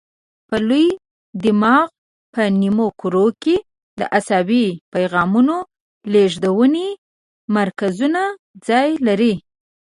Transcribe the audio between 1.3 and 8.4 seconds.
دماغ په نیمو کرو کې د عصبي پیغامونو لېږدونې مرکزونه